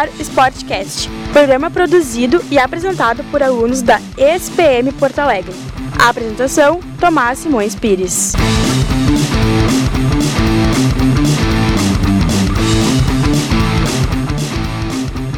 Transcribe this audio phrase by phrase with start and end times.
[0.00, 5.52] ar Sportcast, programa produzido e apresentado por alunos da ESPM Porto Alegre.
[6.00, 8.32] A apresentação: Tomás Simões Pires.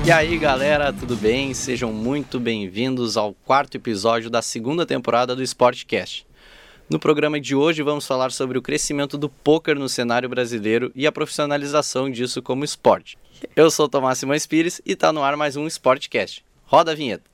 [0.05, 1.53] E aí galera, tudo bem?
[1.55, 6.25] Sejam muito bem-vindos ao quarto episódio da segunda temporada do Sportcast.
[6.89, 11.05] No programa de hoje vamos falar sobre o crescimento do poker no cenário brasileiro e
[11.05, 13.19] a profissionalização disso como esporte.
[13.57, 16.45] Eu sou Tomás Simões Pires e está no ar mais um Sportcast.
[16.65, 17.25] Roda a vinheta.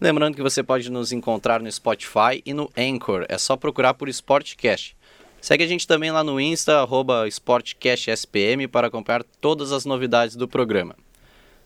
[0.00, 3.24] Lembrando que você pode nos encontrar no Spotify e no Anchor.
[3.28, 4.96] É só procurar por Sportcast.
[5.40, 10.48] Segue a gente também lá no Insta, arroba SportcastSPM, para acompanhar todas as novidades do
[10.48, 10.96] programa.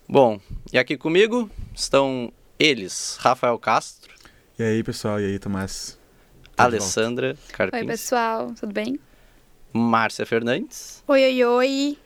[0.08, 0.40] Bom,
[0.72, 4.17] e aqui comigo estão eles, Rafael Castro.
[4.58, 5.20] E aí, pessoal?
[5.20, 5.96] E aí, Tomás?
[6.56, 7.80] Alessandra Carpins.
[7.80, 8.98] Oi, pessoal, tudo bem?
[9.72, 11.00] Márcia Fernandes.
[11.06, 11.98] Oi, oi, oi.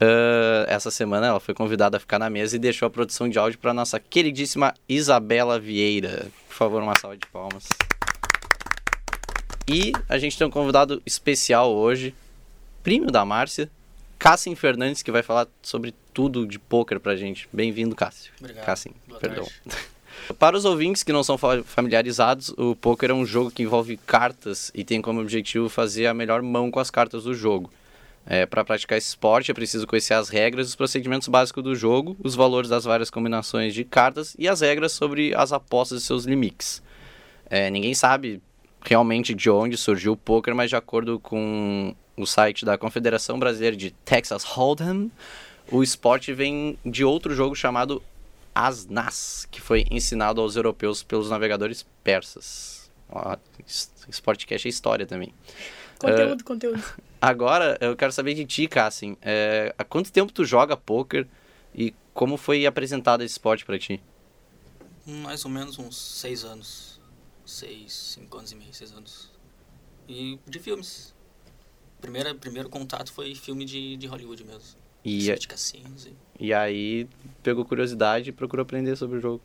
[0.00, 3.38] Uh, essa semana ela foi convidada a ficar na mesa e deixou a produção de
[3.38, 6.26] áudio para nossa queridíssima Isabela Vieira.
[6.48, 7.68] Por favor, uma salva de palmas.
[9.68, 12.12] E a gente tem um convidado especial hoje,
[12.82, 13.70] primo da Márcia,
[14.18, 17.48] Cássio Fernandes, que vai falar sobre tudo de poker pra gente.
[17.52, 18.32] Bem-vindo, Cássio.
[18.40, 18.66] Obrigado.
[19.06, 19.44] Boa perdão.
[19.44, 19.92] tarde.
[20.38, 23.96] Para os ouvintes que não são fa- familiarizados, o poker é um jogo que envolve
[23.96, 27.70] cartas e tem como objetivo fazer a melhor mão com as cartas do jogo.
[28.24, 32.16] É, Para praticar esse esporte é preciso conhecer as regras os procedimentos básicos do jogo,
[32.22, 36.24] os valores das várias combinações de cartas e as regras sobre as apostas e seus
[36.24, 36.80] limites.
[37.50, 38.40] É, ninguém sabe
[38.84, 43.76] realmente de onde surgiu o poker, mas de acordo com o site da Confederação Brasileira
[43.76, 45.10] de Texas Hold'em,
[45.70, 48.02] o esporte vem de outro jogo chamado
[48.54, 52.90] Asnas, que foi ensinado aos europeus pelos navegadores persas.
[53.08, 55.34] Ó, es- Sportcast é história também.
[55.98, 56.82] Conteúdo, conteúdo.
[57.20, 59.16] Agora, eu quero saber de ti, Cassim.
[59.22, 61.26] É, há quanto tempo tu joga poker
[61.74, 64.02] e como foi apresentado esse esporte pra ti?
[65.06, 67.00] Mais ou menos uns seis anos.
[67.46, 69.30] Seis, cinco anos e meio, seis anos.
[70.08, 71.14] E de filmes.
[72.00, 74.81] Primeiro, primeiro contato foi filme de, de Hollywood mesmo.
[75.04, 76.08] E, Filme de cassinos.
[76.38, 76.52] E...
[76.52, 77.08] aí,
[77.42, 79.40] pegou curiosidade e procurou aprender sobre o jogo.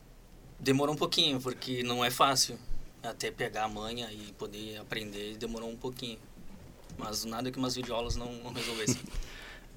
[0.59, 2.57] Demorou um pouquinho, porque não é fácil.
[3.03, 6.17] Até pegar a manha e poder aprender, demorou um pouquinho.
[6.97, 9.01] Mas nada que umas videoaulas não, não resolvessem.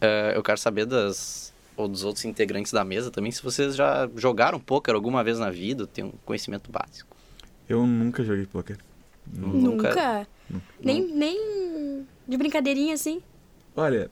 [0.01, 4.09] É, eu quero saber das ou dos outros integrantes da mesa também, se vocês já
[4.15, 7.17] jogaram poker alguma vez na vida, tem um conhecimento básico.
[7.69, 8.79] Eu nunca joguei poker.
[9.27, 10.27] Nunca.
[10.81, 13.23] Nem, nem de brincadeirinha assim.
[13.77, 14.11] Olha,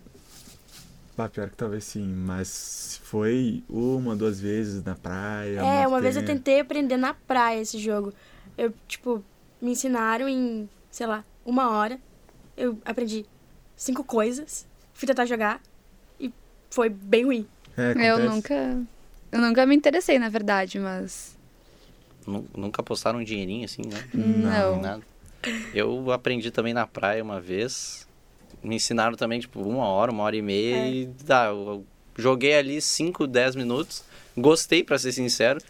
[1.18, 5.60] bah, pior que talvez sim, mas foi uma, duas vezes na praia.
[5.60, 8.14] É, uma vez eu tentei aprender na praia esse jogo.
[8.56, 9.22] Eu, tipo,
[9.60, 11.98] me ensinaram em, sei lá, uma hora.
[12.56, 13.26] Eu aprendi
[13.76, 14.64] cinco coisas,
[14.94, 15.60] fui tentar jogar
[16.20, 16.32] e
[16.70, 17.46] foi bem ruim.
[17.76, 18.54] É, Eu nunca.
[19.30, 21.36] Eu nunca me interessei, na verdade, mas.
[22.26, 24.02] Nu- Nunca postaram um dinheirinho assim, né?
[24.14, 24.80] Não.
[24.80, 25.02] Nada.
[25.74, 28.07] Eu aprendi também na praia uma vez.
[28.62, 30.76] Me ensinaram também, tipo, uma hora, uma hora e meia.
[30.76, 30.90] É.
[30.90, 31.84] E tá, eu
[32.18, 34.02] eu joguei ali 5, 10 minutos.
[34.36, 35.60] Gostei, pra ser sincero.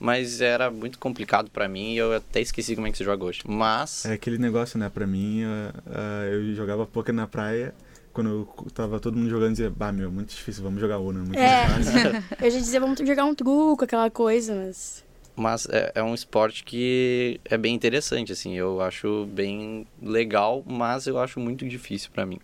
[0.00, 3.24] Mas era muito complicado pra mim e eu até esqueci como é que se joga
[3.24, 3.42] hoje.
[3.46, 4.04] Mas.
[4.04, 4.88] É aquele negócio, né?
[4.88, 7.74] Pra mim, ah, ah, eu jogava poker na praia.
[8.12, 11.20] Quando eu tava todo mundo jogando, dizia, bah, meu, muito difícil, vamos jogar Uno.
[11.20, 11.68] Muito É.
[11.68, 12.24] mais fácil.
[12.40, 15.04] Eu já dizia, vamos jogar um truco, aquela coisa, mas.
[15.38, 18.56] Mas é, é um esporte que é bem interessante, assim.
[18.56, 22.40] Eu acho bem legal, mas eu acho muito difícil pra mim.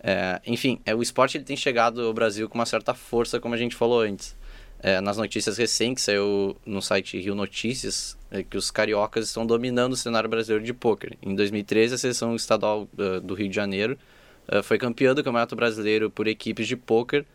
[0.00, 3.54] É, enfim, é, o esporte ele tem chegado ao Brasil com uma certa força, como
[3.54, 4.36] a gente falou antes.
[4.80, 9.94] É, nas notícias recentes, saiu no site Rio Notícias é, que os cariocas estão dominando
[9.94, 11.18] o cenário brasileiro de pôquer.
[11.20, 13.98] Em 2013, a seleção estadual eh, do Rio de Janeiro
[14.46, 17.26] eh, foi campeã do Campeonato Brasileiro por equipes de pôquer,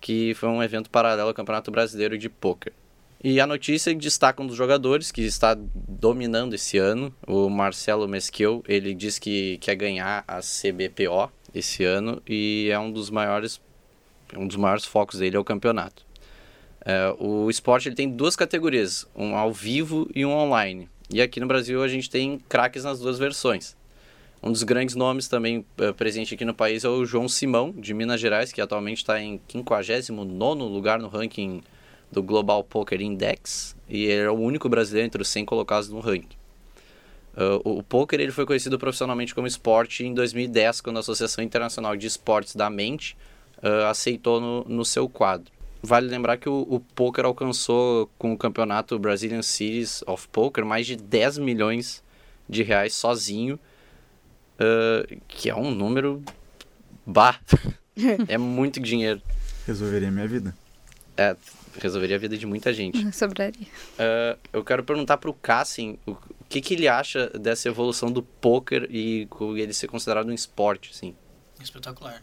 [0.00, 2.72] que foi um evento paralelo ao Campeonato Brasileiro de Pôquer.
[3.22, 8.62] E a notícia destaca um dos jogadores que está dominando esse ano, o Marcelo Mesquil.
[8.68, 13.60] Ele diz que quer ganhar a CBPO esse ano e é um dos maiores,
[14.36, 16.06] um dos maiores focos dele é o campeonato.
[16.84, 20.88] É, o esporte ele tem duas categorias, um ao vivo e um online.
[21.10, 23.76] E aqui no Brasil a gente tem craques nas duas versões.
[24.40, 27.92] Um dos grandes nomes também eh, presente aqui no país é o João Simão, de
[27.92, 31.60] Minas Gerais, que atualmente está em 59º lugar no ranking
[32.10, 33.76] do Global Poker Index.
[33.88, 36.36] E ele é o único brasileiro entre os 100 colocados no ranking.
[37.36, 41.44] Uh, o, o poker ele foi conhecido profissionalmente como esporte em 2010, quando a Associação
[41.44, 43.16] Internacional de Esportes da Mente
[43.62, 45.52] uh, aceitou no, no seu quadro.
[45.80, 50.86] Vale lembrar que o, o poker alcançou, com o campeonato Brazilian Series of Poker, mais
[50.86, 52.02] de 10 milhões
[52.48, 53.58] de reais sozinho,
[54.58, 56.22] uh, que é um número
[57.06, 57.38] bah,
[58.26, 59.22] é muito dinheiro.
[59.64, 60.56] Resolveria minha vida.
[61.16, 61.36] É,
[61.78, 62.98] resolveria a vida de muita gente.
[63.16, 63.66] Sobraria.
[63.94, 68.22] Uh, eu quero perguntar pro Cassim o, o que, que ele acha dessa evolução do
[68.22, 71.14] poker e ele ser considerado um esporte, assim.
[71.60, 72.22] Espetacular.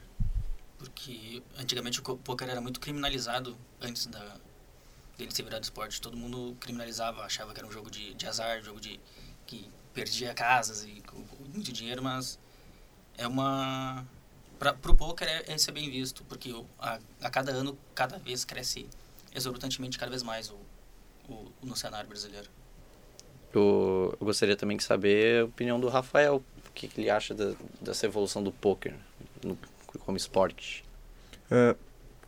[0.77, 4.35] Porque antigamente o poker era muito criminalizado antes da,
[5.17, 5.99] dele ser virado esporte.
[6.01, 8.99] Todo mundo criminalizava, achava que era um jogo de, de azar, jogo de
[9.47, 11.01] que perdia casas e
[11.53, 12.37] muito dinheiro, mas
[13.17, 14.05] é uma
[14.59, 18.17] para pro poker é, é ser bem visto, porque o- a, a cada ano cada
[18.17, 18.87] vez cresce
[19.35, 20.55] exorbitantemente cada vez mais o,
[21.29, 22.47] o no cenário brasileiro.
[23.53, 26.43] Eu, eu gostaria também de saber a opinião do Rafael.
[26.67, 28.93] O que, que ele acha da- dessa evolução do poker
[29.43, 29.57] no-
[29.99, 30.83] como esporte.
[31.49, 31.75] É,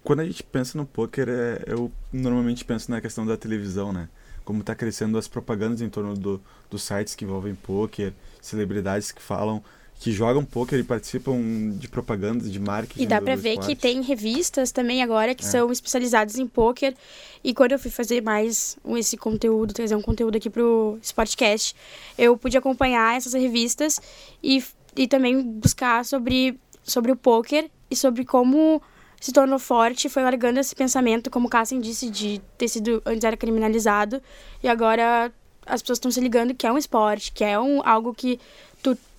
[0.03, 4.07] quando a gente pensa no poker, é, eu normalmente penso na questão da televisão, né?
[4.45, 9.21] Como tá crescendo as propagandas em torno do, dos sites que envolvem poker, celebridades que
[9.21, 9.61] falam,
[9.99, 13.01] que jogam poker e participam de propagandas, de marketing.
[13.01, 15.47] E dá do ver que tem revistas também agora que É.
[15.47, 16.95] são especializadas em pôquer.
[17.43, 21.75] E quando eu fui fazer mais esse conteúdo, trazer um conteúdo aqui pro Sportcast,
[22.17, 23.99] eu pude acompanhar essas revistas
[24.43, 24.63] e,
[24.95, 28.81] e também buscar sobre, sobre o pôquer e sobre como
[29.19, 31.49] se tornou forte, foi largando esse pensamento, como o
[31.79, 34.21] disse, de ter sido, antes era criminalizado,
[34.61, 35.31] e agora
[35.65, 38.39] as pessoas estão se ligando que é um esporte, que é um, algo que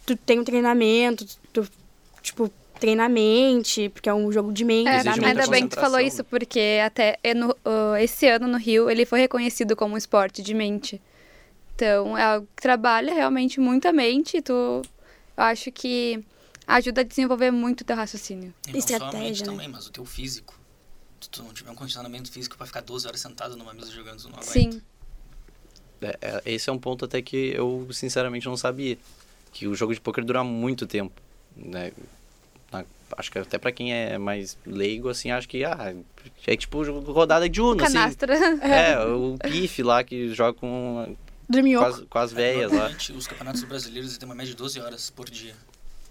[0.08, 1.68] tu, tem um treinamento, tu,
[2.22, 2.50] tipo,
[2.80, 6.24] treinamente, porque é um jogo de mente, É, muita ainda bem que tu falou isso,
[6.24, 10.42] porque até é no- uh, esse ano no Rio ele foi reconhecido como um esporte
[10.42, 11.00] de mente.
[11.74, 14.36] Então, é algo que trabalha realmente muito a mente.
[14.38, 14.82] e Tu, eu
[15.36, 16.24] acho que
[16.66, 18.52] ajuda a desenvolver muito o teu raciocínio.
[18.66, 19.46] E não só a Estratégia, mente né?
[19.46, 20.58] também, mas o teu físico.
[21.20, 24.18] Se tu não tiver um condicionamento físico pra ficar 12 horas sentado numa mesa jogando,
[24.20, 24.52] tu não aguenta.
[24.52, 24.82] Sim.
[26.00, 28.96] É, é, esse é um ponto até que eu sinceramente não sabia.
[29.58, 31.20] Que o jogo de poker dura muito tempo.
[31.56, 31.90] Né?
[32.70, 32.84] Na-
[33.16, 35.92] acho que até pra quem é mais leigo, assim, acho que ah,
[36.46, 37.94] é tipo rodada de Uno, assim.
[37.94, 38.34] Canastra.
[38.62, 41.16] É, o pife lá que joga com,
[41.50, 42.88] com, as, com as velhas lá.
[43.16, 45.54] Os campeonatos brasileiros têm uma média de 12 horas por dia.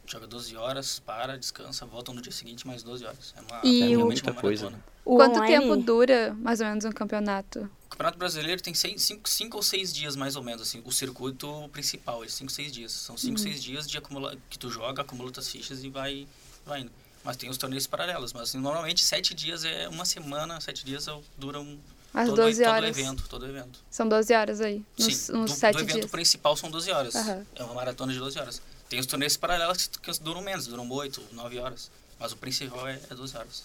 [0.05, 3.33] Joga 12 horas, para, descansa, volta no dia seguinte mais 12 horas.
[3.37, 4.65] É, uma, E é o- realmente Muita uma coisa.
[4.65, 4.85] maratona.
[5.05, 7.69] O Quanto online- tempo dura, mais ou menos, um campeonato?
[7.87, 12.21] O Campeonato Brasileiro tem 5 ou 6 dias mais ou menos, assim, o circuito principal,
[12.23, 12.91] é 5, 6 dias.
[12.91, 16.27] São 5, 6 dias de acumula que tu joga, acumula tuas fichas e vai,
[16.65, 16.91] vai indo.
[17.23, 21.07] Mas tem os torneios paralelos, mas assim, normalmente 7 dias é uma semana, 7 dias
[21.07, 21.79] o- duram
[22.13, 23.79] Às todo, 12 todo evento, todo evento.
[23.89, 26.11] São 12 horas aí, nos, Sim, nos do, 7 do evento dias.
[26.11, 27.15] principal são 12 horas.
[27.15, 27.45] Aham.
[27.55, 28.61] É uma maratona de 12 horas.
[28.89, 31.89] Tem os torneios paralelos que, que duram menos, duram 8, 9 horas.
[32.19, 33.63] Mas o principal é, é 12 horas.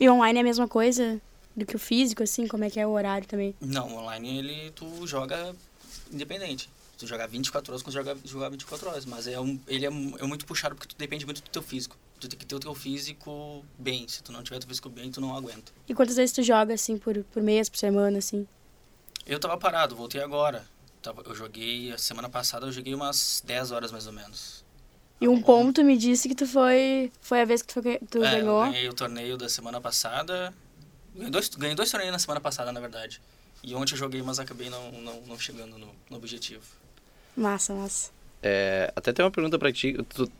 [0.00, 1.20] E online é a mesma coisa
[1.58, 2.46] do que o físico, assim?
[2.46, 3.54] Como é que é o horário também?
[3.60, 5.54] Não, online ele tu joga
[6.12, 6.68] independente.
[6.96, 9.04] Tu jogar 24 horas, tu joga jogar 24 horas.
[9.06, 11.96] Mas é um, ele é, é muito puxado porque tu depende muito do teu físico.
[12.18, 14.08] Tu tem que ter o teu físico bem.
[14.08, 15.70] Se tu não tiver o teu físico bem, tu não aguenta.
[15.88, 18.46] E quantas vezes tu joga, assim, por, por mês, por semana, assim?
[19.24, 20.64] Eu tava parado, voltei agora.
[21.24, 24.64] Eu joguei, a semana passada eu joguei umas 10 horas mais ou menos.
[25.20, 27.10] E um ponto me disse que tu foi...
[27.20, 27.80] Foi a vez que tu,
[28.10, 28.62] tu É, eu ganhou.
[28.64, 30.52] ganhei o torneio da semana passada.
[31.18, 33.20] Ganhei dois, ganhei dois torneios na semana passada, na verdade.
[33.62, 36.62] E ontem eu joguei, mas acabei não, não, não chegando no, no objetivo.
[37.36, 38.10] Massa, massa.
[38.42, 39.96] É, até tem uma pergunta pra ti.
[40.14, 40.30] Tu,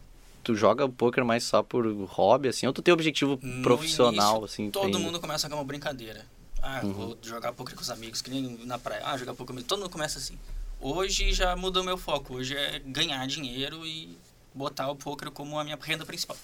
[0.44, 4.44] tu joga poker mais só por hobby, assim, ou tu tem objetivo No profissional, início,
[4.44, 4.70] assim?
[4.70, 6.24] Todo tem- mundo começa com uma brincadeira.
[6.62, 6.92] Ah, Uhum.
[6.92, 9.02] vou jogar poker com os amigos, que nem na praia.
[9.04, 9.66] Ah, jogar poker comigo.
[9.66, 10.38] Todo mundo começa assim.
[10.80, 12.34] Hoje já mudou meu foco.
[12.34, 14.16] Hoje é ganhar dinheiro e
[14.54, 16.36] botar o poker como a minha renda principal.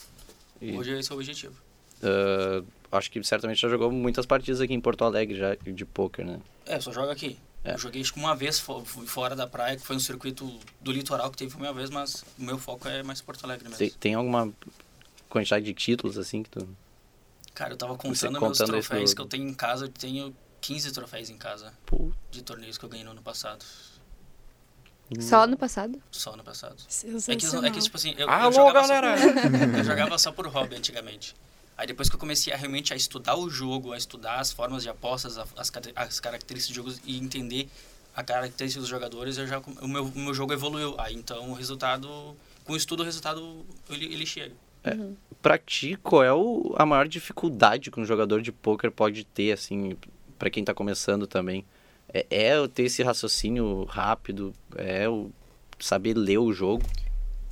[0.60, 1.54] E, Hoje esse é o objetivo.
[2.04, 6.24] Ah, acho que certamente já jogou muitas partidas aqui em Porto Alegre já de poker,
[6.24, 6.40] né?
[6.66, 7.38] É, eu só jogo aqui.
[7.64, 7.72] É.
[7.74, 11.30] Eu joguei acho que uma vez fora da praia, que foi um circuito do litoral
[11.30, 13.78] que teve uma vez, mas o meu foco é mais Porto Alegre mesmo.
[13.78, 14.52] Tem, tem alguma
[15.30, 16.68] quantidade de títulos, assim, que tu...
[17.54, 19.86] Cara, eu tava contando meus contando troféus no- que eu tenho em casa.
[19.86, 23.64] Eu tenho 15 troféus em casa Pô, de torneios que eu ganhei no ano passado.
[25.20, 26.02] Só no passado?
[26.10, 26.76] Só ano passado.
[27.28, 29.16] É que, é que, tipo assim, eu, eu Alô, jogava galera!
[29.18, 31.34] Só por, eu jogava só por hobby antigamente.
[31.76, 34.82] Aí depois que eu comecei a realmente a estudar o jogo, a estudar as formas
[34.82, 37.68] de apostas, as, as características do jogo e entender
[38.14, 40.94] a característica dos jogadores, eu já, o, meu, o meu jogo evoluiu.
[40.98, 42.08] Aí então o resultado,
[42.64, 44.54] com o estudo, o resultado ele, ele chega.
[45.40, 49.52] Pra ti, qual é o, a maior dificuldade que um jogador de poker pode ter,
[49.52, 49.96] assim,
[50.38, 51.64] pra quem tá começando também?
[52.12, 55.30] É, é ter esse raciocínio rápido, é o
[55.78, 56.84] saber ler o jogo.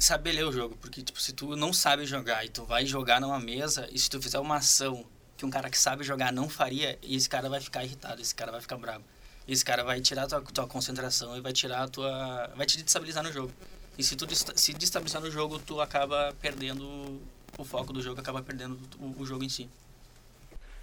[0.02, 3.20] Saber ler o jogo, porque tipo, se tu não sabe jogar e tu vai jogar
[3.20, 5.04] numa mesa e se tu fizer uma ação
[5.36, 8.50] que um cara que sabe jogar não faria, esse cara vai ficar irritado, esse cara
[8.50, 9.04] vai ficar bravo.
[9.46, 13.32] Esse cara vai tirar tua, tua concentração e vai tirar tua vai te destabilizar no
[13.32, 13.52] jogo.
[13.96, 17.20] E se tu se destabilizar no jogo, tu acaba perdendo
[17.58, 19.68] o foco do jogo, acaba perdendo o, o jogo em si.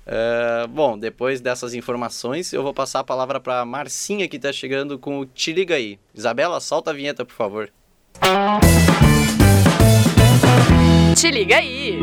[0.06, 4.98] É, bom, depois dessas informações, eu vou passar a palavra para Marcinha que tá chegando
[4.98, 6.00] com o Te Liga Aí.
[6.16, 7.72] Isabela, solta a vinheta, por favor.
[11.20, 12.00] Te liga aí!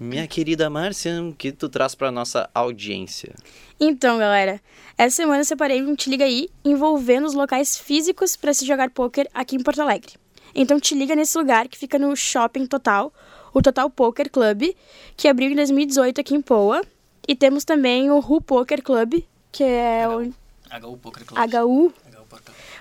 [0.00, 3.34] Minha querida Márcia, o que tu traz para nossa audiência?
[3.78, 4.58] Então, galera,
[4.96, 8.88] essa semana eu separei um Te Liga Aí envolvendo os locais físicos para se jogar
[8.88, 10.14] poker aqui em Porto Alegre.
[10.54, 13.12] Então, te liga nesse lugar que fica no Shopping Total,
[13.52, 14.74] o Total Poker Club,
[15.14, 16.80] que abriu em 2018 aqui em Poa.
[17.28, 21.38] E temos também o Ru Poker Club, que é o HU Poker Club.
[21.38, 21.92] HU.
[21.92, 21.92] HU.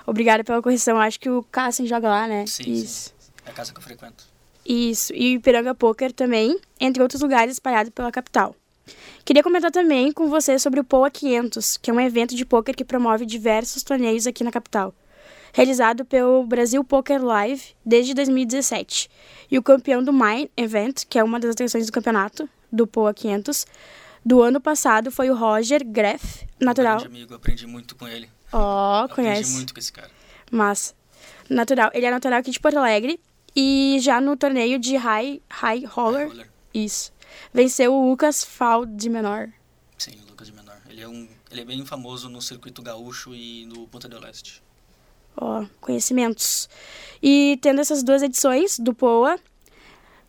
[0.05, 2.45] Obrigada pela correção, acho que o Cassem joga lá, né?
[2.47, 3.09] Sim, Isso.
[3.09, 3.31] sim.
[3.45, 4.36] É a casa que eu frequento.
[4.67, 8.53] Isso, e o Ipiranga Poker também, entre outros lugares espalhados pela capital.
[9.23, 12.75] Queria comentar também com você sobre o POA 500, que é um evento de poker
[12.75, 14.93] que promove diversos torneios aqui na capital.
[15.53, 19.09] Realizado pelo Brasil Poker Live desde 2017.
[19.49, 23.13] E o campeão do Mine Event, que é uma das atrações do campeonato, do POA
[23.13, 23.65] 500,
[24.25, 26.97] do ano passado foi o Roger Greff, natural.
[26.97, 28.29] Um grande amigo, aprendi muito com ele.
[28.51, 29.55] Ó, Aprendi conhece.
[29.55, 30.09] muito com esse cara.
[30.51, 30.93] Massa.
[31.49, 31.89] Natural.
[31.93, 33.19] Ele é natural aqui de Porto Alegre.
[33.59, 36.47] E já no torneio de High, high Roller, Roller.
[36.71, 37.11] isso.
[37.51, 39.49] Venceu o Lucas Fal de menor.
[39.97, 40.79] Sim, o Lucas de Menor.
[40.87, 44.61] Ele é, um, ele é bem famoso no circuito gaúcho e no Ponta del Leste.
[45.35, 46.69] Ó, conhecimentos.
[47.21, 49.39] E tendo essas duas edições do POA,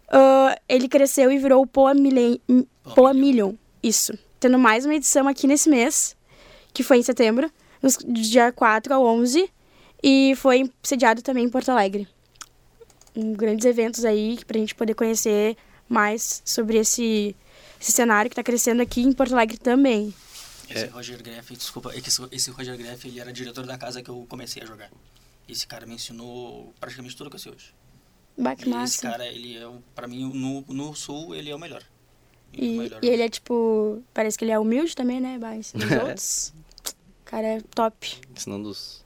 [0.09, 2.41] ah, ele cresceu e virou o POA, Milen,
[2.83, 3.49] Poa POA Million.
[3.49, 3.55] Million.
[3.83, 4.19] Isso.
[4.41, 6.17] Tendo mais uma edição aqui nesse mês,
[6.73, 9.51] que foi em setembro, nos, do dia 4 ao 11.
[10.03, 12.09] E foi sediado também em Porto Alegre.
[13.19, 15.57] Um, grandes eventos aí pra gente poder conhecer
[15.89, 17.35] mais sobre esse,
[17.81, 20.15] esse cenário que tá crescendo aqui em Porto Alegre também.
[20.71, 20.89] Esse É.
[20.89, 21.99] Roger Greff, desculpa, é
[22.33, 24.91] esse, Roger Greff, ele era diretor da casa que eu comecei a jogar.
[25.49, 27.75] Esse cara me ensinou praticamente tudo que eu sei hoje.
[28.37, 29.03] Bah, que E esse massa.
[29.03, 31.83] cara, ele é, pra mim, no, no sul, ele é o melhor.
[32.53, 33.01] O E, melhor.
[33.03, 34.03] e ele é tipo.
[34.15, 35.39] Parece que ele é humilde também, né?
[35.41, 36.53] Mas dos outros.
[36.87, 38.21] O cara é top.
[38.37, 39.05] Ensinando dos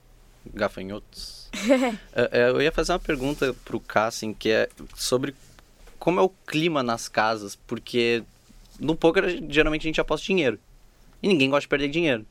[0.52, 1.41] gafanhotos.
[2.14, 5.34] É, é, eu ia fazer uma pergunta pro Cassim, que é sobre
[5.98, 8.22] como é o clima nas casas, porque
[8.78, 10.58] no poker geralmente a gente aposta dinheiro.
[11.22, 12.26] E ninguém gosta de perder dinheiro.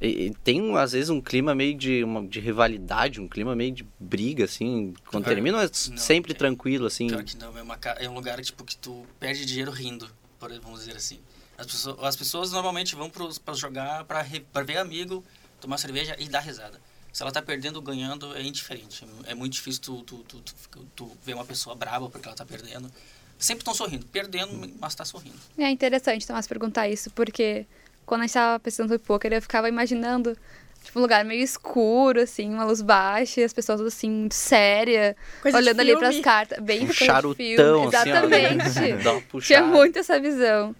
[0.00, 3.72] E, e tem, às vezes, um clima meio de, uma, de rivalidade, um clima meio
[3.72, 4.94] de briga, assim.
[5.06, 6.38] Quando Pior- termina, é não, sempre tem.
[6.38, 7.06] tranquilo, assim.
[7.06, 10.08] Pior que não, é, uma, é um lugar tipo que tu perde dinheiro rindo,
[10.40, 11.20] por, vamos dizer assim.
[11.56, 13.10] As pessoas, as pessoas normalmente vão
[13.44, 14.22] pra jogar pra
[14.62, 15.24] ver amigo,
[15.60, 16.80] tomar cerveja e dar risada.
[17.12, 19.04] Se ela tá perdendo ou ganhando, é indiferente.
[19.26, 22.44] É muito difícil tu, tu, tu, tu, tu ver uma pessoa brava porque ela tá
[22.44, 22.90] perdendo.
[23.38, 25.36] Sempre estão sorrindo, perdendo, mas tá sorrindo.
[25.58, 27.66] É interessante, Tomás, perguntar isso, porque
[28.06, 30.36] quando a gente tava pensando sobre poker, eu ficava imaginando,
[30.82, 35.16] tipo, um lugar meio escuro, assim, uma luz baixa, e as pessoas, assim, muito séria,
[35.42, 36.22] Coisa de olhando ali pras filme.
[36.22, 36.58] cartas.
[36.60, 37.96] Bem Um charutão, filme.
[37.96, 38.10] assim.
[38.10, 38.92] Exatamente.
[39.02, 40.74] Dá uma Tinha muito essa visão.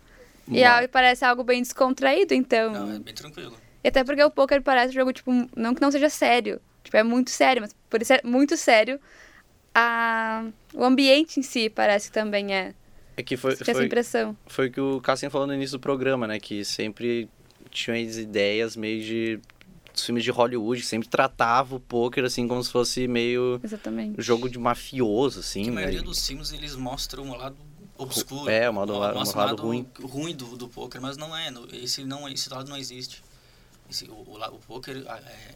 [0.48, 2.72] E parece algo bem descontraído, então.
[2.72, 3.56] Não, é bem tranquilo.
[3.82, 6.60] E até porque o poker parece um jogo, tipo, não que não seja sério.
[6.84, 9.00] Tipo, é muito sério, mas por ser muito sério,
[9.74, 10.44] a...
[10.74, 12.74] o ambiente em si parece que também é.
[13.16, 14.36] É que foi, foi, impressão.
[14.46, 16.40] foi o que o Cassim falou no início do programa, né?
[16.40, 17.28] Que sempre
[17.70, 19.40] tinha as ideias meio de
[19.92, 24.20] dos filmes de Hollywood, que sempre tratava o poker assim como se fosse meio Exatamente.
[24.22, 25.64] jogo de mafioso, assim.
[25.64, 25.80] Que a né?
[25.82, 27.56] maioria dos filmes, eles mostram o lado
[27.98, 28.50] obscuro.
[28.50, 29.86] É, o lado- o mostra lado ruim.
[30.02, 31.52] ruim do, do poker, mas não é.
[31.72, 33.22] Esse, não, esse lado não existe.
[33.92, 35.54] Esse, o, o, o poker, é,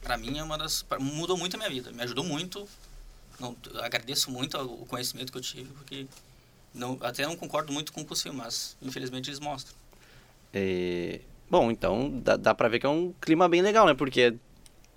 [0.00, 0.82] pra mim, é uma das...
[0.82, 1.90] pra- Mudou muito a minha vida.
[1.90, 2.66] Me ajudou muito.
[3.40, 6.06] Não, agradeço muito o conhecimento que eu tive, porque...
[6.72, 9.74] Não, até não concordo muito com o filmes, mas infelizmente eles mostram.
[10.54, 11.20] É,
[11.50, 13.92] Bom, então dá, dá pra ver que é um clima bem legal, né?
[13.92, 14.34] Porque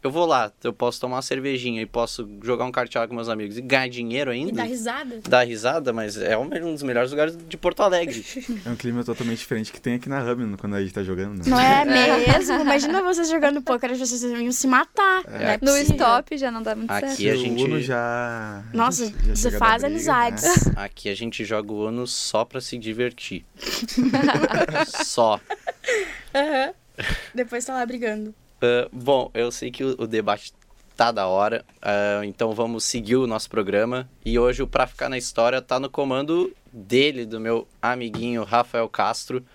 [0.06, 3.30] eu vou lá, eu posso tomar uma cervejinha e posso jogar um carteado com meus
[3.30, 4.54] amigos e ganhar dinheiro E ainda.
[4.54, 5.20] dá risada.
[5.28, 8.24] Dá risada, mas é um dos melhores lugares de Porto Alegre.
[8.66, 11.38] É um clima totalmente diferente que tem aqui na Hub quando a gente tá jogando,
[11.38, 11.44] né?
[11.48, 12.60] Não é mesmo?
[12.62, 15.24] Imagina vocês jogando poker, vocês iam se matar.
[15.28, 17.20] Não é No stop já não dá muito Aqui certo.
[17.22, 18.64] E a o gente- Uno já...
[18.74, 20.44] Nossa, já você faz briga, amizades.
[20.68, 20.74] né?
[20.78, 23.46] Aqui a gente joga o ano só pra se divertir.
[25.04, 25.40] só.
[27.34, 28.34] Depois tá lá brigando.
[28.66, 30.52] Ah, bom, eu sei que o, o debate
[30.98, 34.10] tá da hora, ah, então vamos seguir o nosso programa.
[34.26, 38.90] E hoje o Pra Ficar na História tá no comando dele, do meu amiguinho Rafael
[38.90, 39.46] Castro.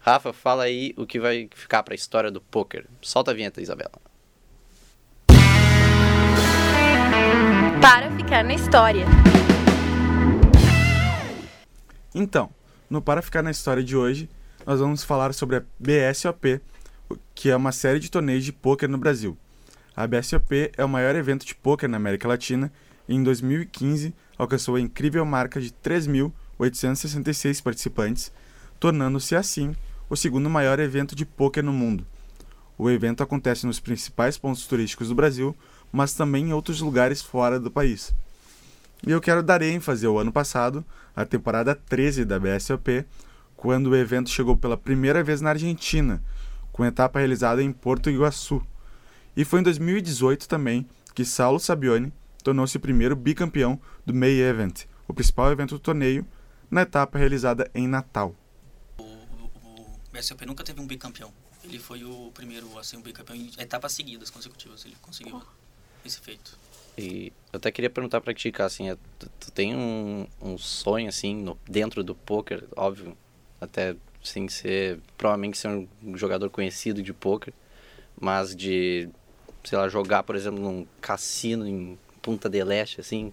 [0.00, 2.86] Rafa, fala aí o que vai ficar pra história do poker.
[3.00, 3.92] Solta a vinheta, Isabela.
[7.80, 9.06] Para ficar na história.
[12.12, 12.50] Então,
[12.88, 14.28] no Para Ficar na História de hoje,
[14.66, 16.60] nós vamos falar sobre a BSOP,
[17.34, 19.36] que é uma série de torneios de pôquer no Brasil.
[19.96, 22.72] A BSOP é o maior evento de pôquer na América Latina
[23.08, 28.32] e em 2015 alcançou a incrível marca de 3.866 participantes,
[28.78, 29.74] tornando-se assim
[30.08, 32.06] o segundo maior evento de pôquer no mundo.
[32.78, 35.54] O evento acontece nos principais pontos turísticos do Brasil,
[35.92, 38.14] mas também em outros lugares fora do país.
[39.06, 43.04] E eu quero dar ênfase ao ano passado, a temporada 13 da BSOP,
[43.56, 46.22] quando o evento chegou pela primeira vez na Argentina,
[46.80, 48.66] com etapa realizada em Porto Iguaçu.
[49.36, 52.10] E foi em 2018 também que Saulo Sabione
[52.42, 56.26] tornou-se o primeiro bicampeão do May Event, o principal evento do torneio,
[56.70, 58.34] na etapa realizada em Natal.
[58.96, 61.30] O, o, o BSOP nunca teve um bicampeão.
[61.62, 64.82] Ele foi o primeiro assim, um bicampeão em etapas seguidas, consecutivas.
[64.86, 65.42] Ele conseguiu
[66.02, 66.56] esse feito.
[66.96, 71.10] E eu até queria perguntar pra ti, assim, é, tu, tu tem um, um sonho,
[71.10, 73.14] assim, no, dentro do poker, óbvio,
[73.60, 77.52] até sem ser, provavelmente ser um jogador conhecido de poker,
[78.20, 79.08] mas de,
[79.64, 83.32] sei lá, jogar, por exemplo, num cassino em Punta del Este, assim,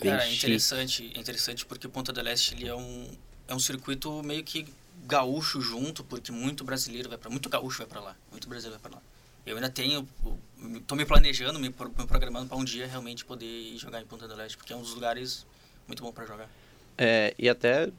[0.00, 3.10] Cara, é interessante, interessante porque o Ponta del Este ele é um,
[3.46, 4.66] é um circuito meio que
[5.06, 8.90] gaúcho junto, porque muito brasileiro vai para muito gaúcho vai para lá, muito brasileiro vai
[8.90, 9.02] para lá.
[9.44, 10.08] Eu ainda tenho,
[10.86, 14.06] tô me planejando, me, pro- me programando para um dia realmente poder ir jogar em
[14.06, 15.46] Ponta del Este, porque é um dos lugares
[15.86, 16.48] muito bom para jogar.
[16.96, 17.90] É, e até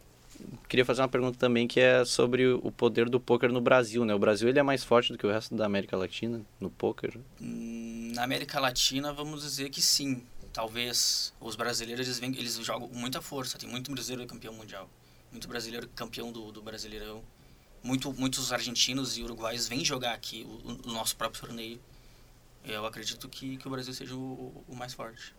[0.67, 4.13] queria fazer uma pergunta também que é sobre o poder do poker no Brasil, né?
[4.13, 7.17] O Brasil ele é mais forte do que o resto da América Latina no poker.
[7.41, 10.23] Hum, Na América Latina, vamos dizer que sim.
[10.53, 13.57] Talvez os brasileiros eles, vêm, eles jogam com muita força.
[13.57, 14.89] Tem muito brasileiro campeão mundial,
[15.31, 17.21] muito brasileiro campeão do, do Brasileirão.
[17.83, 21.79] Muito, muitos argentinos e uruguaios vêm jogar aqui o, o nosso próprio torneio.
[22.63, 25.35] Eu acredito que, que o Brasil seja o, o mais forte.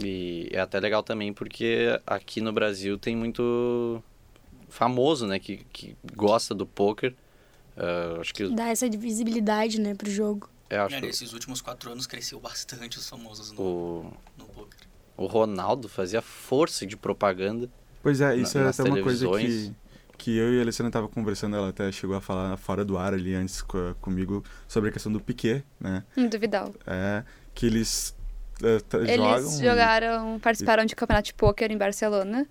[0.00, 4.02] E é até legal também porque aqui no Brasil tem muito
[4.72, 7.14] famoso, né, que, que gosta do poker.
[7.76, 10.48] Ah, acho que Dá essa visibilidade, né, pro jogo.
[10.70, 14.80] eu acho É, nesses últimos quatro anos cresceu bastante os famosos no, o, no poker.
[15.16, 17.68] o Ronaldo fazia força de propaganda.
[18.02, 19.72] Pois é, isso Na- é até uma coisa que,
[20.18, 23.14] que eu e a Alessandra tava conversando, ela até chegou a falar fora do ar
[23.14, 26.02] ali antes co- comigo sobre a questão do Piquet, né?
[26.16, 26.74] Hum, do Vidal.
[26.86, 27.22] É,
[27.54, 28.14] que eles
[28.62, 29.52] é, tra- Eles jogam...
[29.60, 32.46] e- jogaram, participaram de campeonato de pôquer em Barcelona.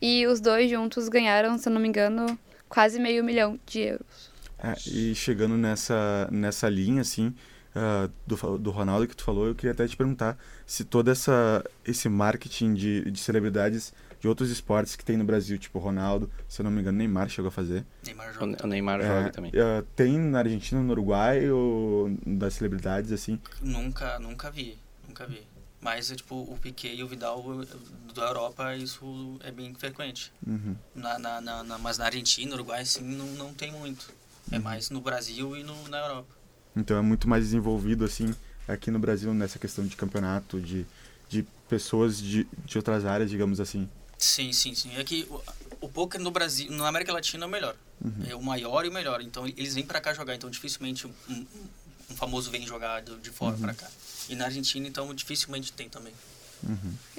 [0.00, 4.30] E os dois juntos ganharam, se eu não me engano, quase meio milhão de euros.
[4.58, 7.34] É, e chegando nessa, nessa linha, assim,
[7.74, 11.64] ah, do, do Ronaldo que tu falou, eu queria até te perguntar se todo essa,
[11.84, 16.60] esse marketing de, de celebridades de outros esportes que tem no Brasil, tipo Ronaldo, se
[16.60, 17.86] eu não me engano, Neymar chegou a fazer.
[18.04, 18.56] Neymar joga.
[18.62, 19.52] o Neymar É, joga também.
[19.54, 23.40] ah, tem na Argentina, no Uruguai, ou das celebridades, assim?
[23.62, 25.40] Nunca, nunca vi, nunca vi.
[25.80, 30.30] Mas, é, tipo, o Piquet e o Vidal eh, da Europa, isso é bem frequente.
[30.46, 30.76] Uhum.
[30.94, 34.12] Na, na, na, mas na Argentina, Uruguai, sim, não, não tem muito.
[34.52, 36.36] É mais no Brasil e no, na Europa.
[36.76, 38.34] Então é muito mais desenvolvido, assim,
[38.68, 40.86] aqui no Brasil, nessa questão de campeonato, de,
[41.28, 43.88] de pessoas de, de outras áreas, digamos assim.
[44.18, 44.94] Sim, sim, sim.
[44.96, 45.26] É que
[45.80, 47.74] o, poker no Brasil, na América Latina é o melhor.
[48.28, 49.20] É o maior e o melhor.
[49.20, 50.34] Então eles vêm pra cá jogar.
[50.34, 51.46] Então dificilmente um, um-
[52.10, 53.86] um famoso vem jogar de fora pra cá.
[54.28, 56.12] E na Argentina, então dificilmente tem também.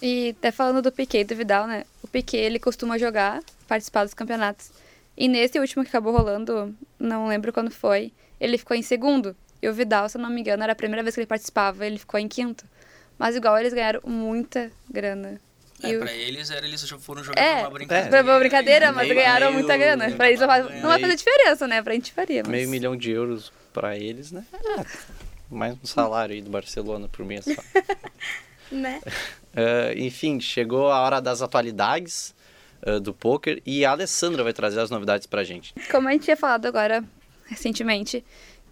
[0.02, 1.84] E até falando do Piquet e do Vidal, né?
[2.04, 4.69] O Piquet, ele costuma jogar, participar dos campeonatos.
[5.17, 9.36] E nesse último que acabou rolando, não lembro quando foi, ele ficou em segundo.
[9.62, 11.86] E o Vidal, se eu não me engano, era a primeira vez que ele participava,
[11.86, 12.65] ele ficou em quinto.
[13.17, 15.39] Mas igual eles ganharam muita grana.
[15.84, 18.10] É, E o- pra eles, era, eles já foram jogar É, pra uma brincadeira.
[18.10, 20.12] Pra uma brincadeira, e mas meio- ganharam meio- muita grana.
[20.12, 21.82] Pra eles não vai, não vai fazer diferença, né?
[21.82, 22.41] Pra gente faria.
[22.44, 22.52] Mas...
[22.52, 24.44] Meio milhão de euros pra eles, né?
[24.54, 24.86] É,
[25.50, 27.52] mais um salário aí do Barcelona por mês só.
[28.72, 29.02] Né?
[29.54, 32.34] É, enfim, chegou a hora das atualidades
[32.82, 35.74] é, do poker e a Alessandra vai trazer as novidades pra gente.
[35.91, 37.04] Como a gente tinha falado agora,
[37.48, 38.24] recentemente,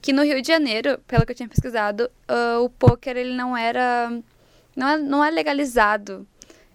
[0.02, 3.58] que no Rio de Janeiro, pelo que eu tinha pesquisado, ah, o poker ele não
[3.58, 4.10] era.
[4.74, 6.26] Não é, não é legalizado.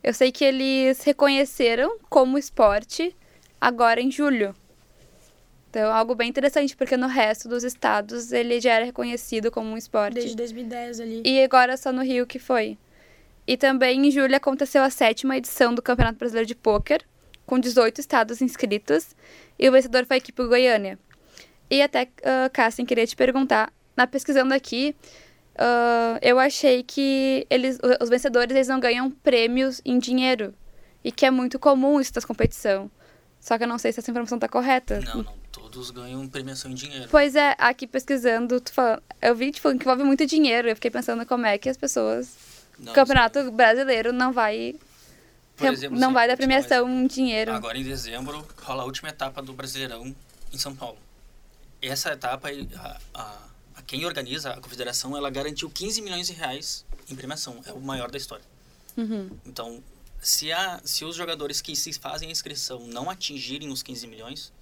[0.05, 3.17] Eu sei que eles reconheceram como esporte
[3.59, 4.55] agora em julho.
[5.71, 9.79] Então, algo bem interessante, porque no resto dos estados ele já era reconhecido como um
[9.79, 10.17] esporte.
[10.17, 11.23] Desde 2010 ali.
[11.25, 12.77] E agora só no Rio que foi.
[13.47, 17.03] E também em julho aconteceu a sétima edição do Campeonato Brasileiro de Pôquer,
[17.47, 19.17] com 18 estados inscritos,
[19.59, 20.99] e o vencedor foi a equipe Goiânia.
[21.71, 24.95] E até, uh, queria te perguntar, na pesquisando aqui,
[25.57, 30.55] ah, eu achei que eles, os vencedores eles não ganham prêmios em dinheiro,
[31.03, 32.91] e que é muito comum isso das competição.
[33.41, 35.01] Só que eu não sei se essa informação tá correta.
[35.01, 35.45] Não, não.
[35.53, 37.09] Todos ganham premiação em dinheiro.
[37.11, 40.69] Pois é, aqui pesquisando, tu fala- eu vi tipo, que envolve muito dinheiro.
[40.69, 42.37] Eu fiquei pensando como é que as pessoas.
[42.79, 44.75] Não, Campeonato Brasileiro não vai.
[45.61, 47.53] Exemplo, não assim, vai dar premiação em dinheiro.
[47.53, 50.15] Agora em dezembro rola a última etapa do Brasileirão
[50.53, 50.99] em São Paulo.
[51.81, 53.39] Essa etapa, a, a
[53.83, 57.61] quem organiza, a confederação, ela garantiu 15 milhões de reais em premiação.
[57.67, 58.45] É o maior da história.
[58.97, 59.31] Uhum.
[59.45, 59.83] Então,
[60.21, 64.53] se, a, se os jogadores que se fazem a inscrição não atingirem os 15 milhões,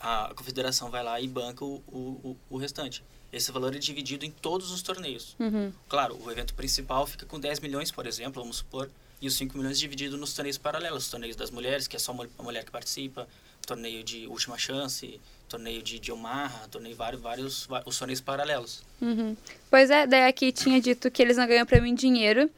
[0.00, 3.04] a confederação vai lá e banca o, o, o restante.
[3.32, 5.36] Esse valor é dividido em todos os torneios.
[5.38, 5.72] Uhum.
[5.88, 8.90] Claro, o evento principal fica com 10 milhões, por exemplo, vamos supor,
[9.20, 11.04] e os 5 milhões dividido nos torneios paralelos.
[11.04, 13.28] Os torneios das mulheres, que é só a mulher que participa,
[13.66, 18.82] torneio de última chance, torneio de, de Omaha, torneio vários, vários, os torneios paralelos.
[19.00, 19.36] Uhum.
[19.70, 22.50] Pois é, daí aqui tinha dito que eles não ganham prêmio em dinheiro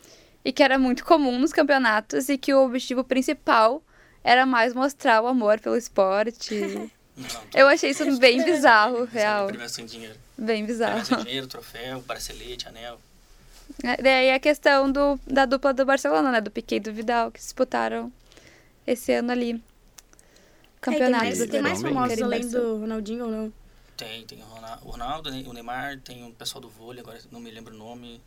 [0.44, 3.83] e que era muito comum nos campeonatos e que o objetivo principal
[4.24, 6.55] era mais mostrar o amor pelo esporte.
[7.18, 9.48] Não, Eu achei isso bem bizarro, real.
[9.48, 10.14] Premiação em dinheiro.
[10.37, 10.92] Bem bizarro.
[10.92, 13.01] Premiação em dinheiro, troféu, bracelete, anel.
[13.83, 16.40] É, Daí a questão do, da dupla do Barcelona, né?
[16.40, 18.12] Do Piquet e do Vidal, que disputaram
[18.87, 19.61] esse ano ali.
[20.80, 23.52] Campeonato É, tem mais, tem mais famosos além do Ronaldinho ou não?
[23.96, 27.18] Tem, tem o Rona- o Ronaldo, né, o Neymar, tem o pessoal do vôlei, agora
[27.32, 28.20] não me lembro o nome.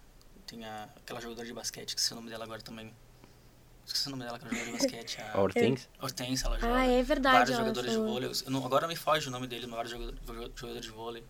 [0.45, 2.91] Tem a, aquela jogadora de basquete, esqueci o nome dela agora também.
[3.85, 5.21] Esqueci o nome dela, aquela jogadora de basquete.
[5.21, 5.87] A A Hortense?
[6.01, 6.75] Hortense, ela joga.
[6.75, 7.37] Ah, é verdade.
[7.37, 8.11] Vários jogadores de falou.
[8.13, 8.31] vôlei.
[8.45, 11.23] Eu não- agora me foge o nome dele, mas vários jogador- jogador- jogadores de vôlei.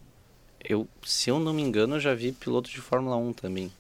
[0.64, 3.72] Eu, se eu não me engano, eu já vi piloto de Fórmula 1 também.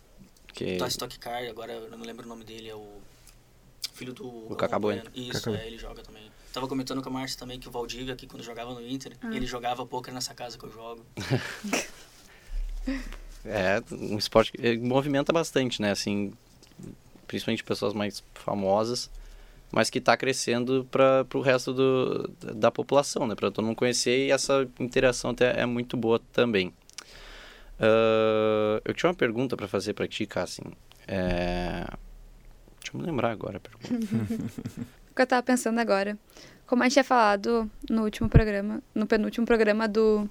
[0.53, 0.77] Que...
[0.77, 3.01] Tá Stock Car, agora eu não lembro o nome dele, é o
[3.93, 4.29] filho do...
[4.47, 4.79] Bueno.
[4.79, 5.03] Bueno.
[5.15, 6.31] Isso, é, ele joga também.
[6.53, 9.33] Tava comentando com a Márcia também que o Valdívia, aqui quando jogava no Inter, Ah.
[9.33, 11.05] ele jogava poker nessa casa que eu jogo.
[13.43, 15.91] É um esporte que movimenta bastante, né?
[15.91, 16.31] Assim,
[17.27, 19.09] principalmente pessoas mais famosas,
[19.71, 23.33] mas que está crescendo para o resto do, da população, né?
[23.33, 26.71] Para todo mundo conhecer e essa interação até é muito boa também.
[27.79, 30.63] Ah, eu tinha uma pergunta para fazer para ti, Cassim.
[31.07, 31.85] É...
[32.79, 34.05] Deixa eu me lembrar agora a pergunta.
[35.11, 36.17] O que eu tava pensando agora.
[36.65, 40.29] Como a gente tinha falado no último programa, no penúltimo programa do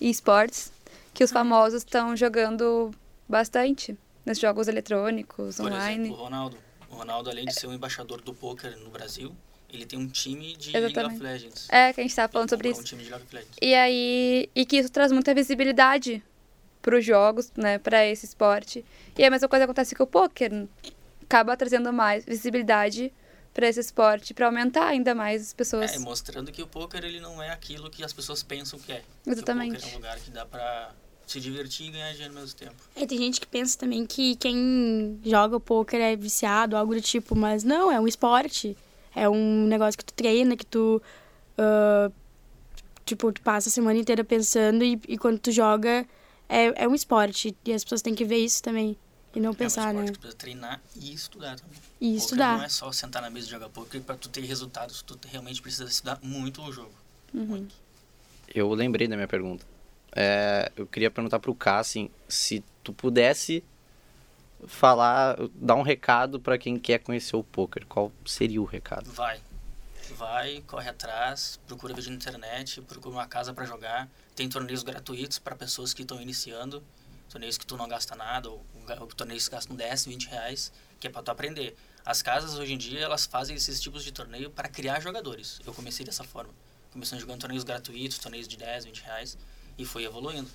[0.00, 0.72] eSports,
[1.12, 2.92] que os famosos estão jogando
[3.28, 6.04] bastante nesses jogos eletrônicos, Por online.
[6.04, 6.56] exemplo, o Ronaldo.
[6.88, 9.34] O Ronaldo, além de ser um embaixador do poker no Brasil,
[9.72, 11.14] ele tem um time de League Exatamente.
[11.16, 11.68] of Legends.
[11.70, 12.80] É, que a gente tava falando Ele sobre isso.
[12.80, 13.56] Um time de League of Legends.
[13.60, 16.22] E aí, e que isso traz muita visibilidade
[16.80, 18.84] pros jogos, né, para esse esporte.
[19.16, 20.68] E a mesma coisa acontece com o poker,
[21.22, 23.12] acaba trazendo mais visibilidade
[23.52, 25.94] para esse esporte, para aumentar ainda mais as pessoas.
[25.94, 29.02] É, mostrando que o poker ele não é aquilo que as pessoas pensam que é.
[29.26, 29.76] Exatamente.
[29.76, 30.92] Que o poker é um lugar que dá pra
[31.26, 32.74] se divertir e ganhar dinheiro ao mesmo tempo.
[32.96, 37.00] É, tem gente que pensa também que quem joga o poker é viciado, algo do
[37.00, 38.76] tipo, mas não, é um esporte.
[39.14, 41.02] É um negócio que tu treina, que tu.
[41.58, 42.10] ah,
[43.04, 46.06] tipo, tu passa a semana inteira pensando e, e quando tu joga
[46.48, 47.56] é, é um esporte.
[47.64, 48.96] E as pessoas têm que ver isso também.
[49.34, 50.12] E não pensar, é um né?
[50.12, 51.78] que precisa treinar e estudar também.
[52.00, 52.58] E Poker estudar.
[52.58, 55.00] não é só sentar na mesa e jogar poker pra tu ter resultados.
[55.02, 56.92] Tu realmente precisa estudar muito o jogo.
[57.32, 57.46] Uhum.
[57.46, 57.74] Muito.
[58.54, 59.64] Eu lembrei da minha pergunta.
[60.14, 63.64] É, eu queria perguntar pro Cassim se tu pudesse
[64.66, 67.86] falar, dar um recado para quem quer conhecer o poker.
[67.86, 69.10] Qual seria o recado?
[69.10, 69.40] Vai.
[70.16, 74.08] Vai, corre atrás, procura vídeo na internet, procura uma casa pra jogar.
[74.36, 76.82] Tem torneios gratuitos para pessoas que estão iniciando.
[77.32, 78.62] Torneios que tu não gasta nada, ou,
[79.00, 81.74] ou torneios que gastam 10, 20 reais, que é pra tu aprender.
[82.04, 85.58] As casas hoje em dia, elas fazem esses tipos de torneio para criar jogadores.
[85.64, 86.52] Eu comecei dessa forma.
[86.92, 89.38] Começando jogando torneios gratuitos, torneios de 10, 20 reais,
[89.78, 90.50] e foi evoluindo.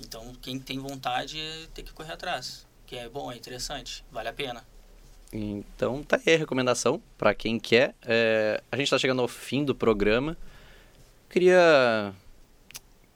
[0.00, 1.36] Então, quem tem vontade
[1.74, 2.64] tem que correr atrás.
[2.86, 4.64] Que é bom, é interessante, vale a pena.
[5.32, 7.96] Então tá aí a recomendação para quem quer.
[8.02, 10.36] É, a gente está chegando ao fim do programa.
[11.28, 12.14] Queria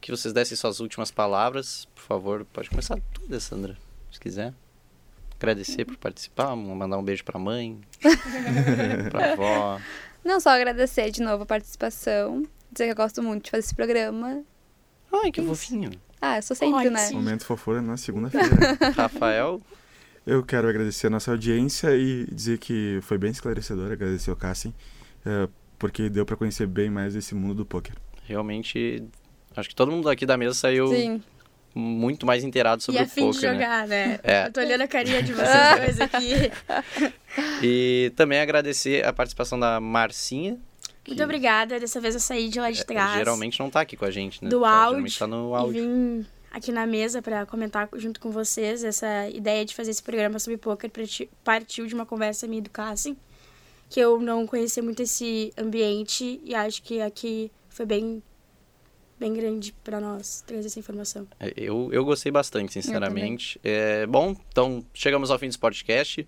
[0.01, 1.87] que vocês dessem suas últimas palavras.
[1.95, 3.77] Por favor, pode começar tu, Alessandra,
[4.13, 4.53] se quiser.
[5.37, 7.81] Agradecer por participar, mandar um beijo pra mãe,
[9.11, 9.81] pra avó.
[10.25, 13.75] Não só agradecer de novo a participação, dizer que eu gosto muito de fazer esse
[13.75, 14.43] programa.
[15.13, 15.91] Ai, que fofinho.
[16.21, 16.99] Ah, eu sou sempre, Ai, né?
[16.99, 17.15] sim.
[17.15, 18.49] Momento fofura na segunda-feira.
[18.97, 19.61] Rafael,
[20.27, 24.75] Eu quero agradecer a nossa audiência e dizer que foi bem esclarecedor, agradecer ao Cassim,
[25.25, 27.95] eh, porque deu pra conhecer bem mais esse mundo do poker.
[28.25, 29.05] realmente,
[29.57, 31.23] acho que todo mundo aqui da mesa saiu Sim.
[31.75, 33.55] muito mais inteirado E sobre a o fim de poker, né?
[33.55, 34.21] jogar, né?
[34.23, 34.47] É.
[34.47, 35.49] Eu tô olhando a carinha de vocês
[35.81, 36.51] dois aqui.
[37.63, 40.59] E também agradecer a participação da Marcinha.
[41.07, 41.81] Muito obrigada.
[41.81, 43.17] Dessa vez eu saí de lá de é, trás.
[43.17, 44.51] Geralmente não tá aqui com a gente, né?
[44.51, 45.83] do Tá- áudio, Geralmente tá no E áudio.
[45.83, 50.39] vim aqui na mesa pra comentar junto com vocês essa ideia de fazer esse programa
[50.39, 53.17] sobre poker parti- partiu de uma conversa minha do Cassim,
[53.89, 58.23] que eu não conhecia muito esse ambiente e acho que aqui foi bem
[59.19, 61.27] bem grande pra nós trazer essa informação.
[61.41, 63.61] É, Eu, eu gostei bastante, sinceramente.
[63.65, 66.21] É, bom, então chegamos ao fim do Sportcast.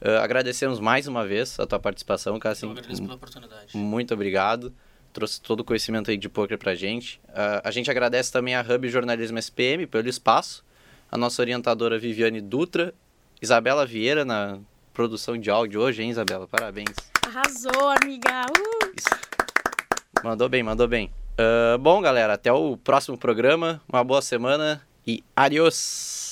[0.00, 2.70] Uh, agradecemos mais uma vez a tua participação, Eu Cassim.
[2.70, 3.76] agradeço pela oportunidade.
[3.76, 4.72] Muito obrigado.
[5.12, 7.20] trouxe todo o conhecimento aí de poker pra gente.
[7.30, 10.64] Uh, a gente agradece também a Hub Jornalismo SPM pelo espaço,
[11.10, 12.94] a nossa orientadora Viviane Dutra,
[13.42, 14.60] Isabela Vieira na
[14.94, 16.46] produção de áudio hoje, hein, Isabela?
[16.46, 16.94] Parabéns.
[17.26, 18.46] Arrasou, amiga!
[18.50, 20.22] Uh!
[20.22, 21.10] Mandou bem, mandou bem.
[21.38, 23.80] Uh, bom, galera, até o próximo programa.
[23.88, 26.27] Uma boa semana e adiós!